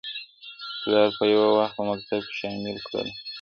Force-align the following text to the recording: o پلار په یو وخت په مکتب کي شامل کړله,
o 0.79 0.81
پلار 0.85 1.09
په 1.17 1.23
یو 1.33 1.43
وخت 1.59 1.73
په 1.77 1.83
مکتب 1.89 2.21
کي 2.27 2.33
شامل 2.39 2.77
کړله, 2.87 3.11